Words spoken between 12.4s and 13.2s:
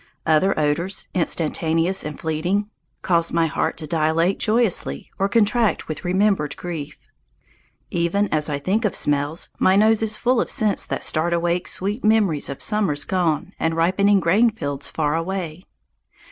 of summers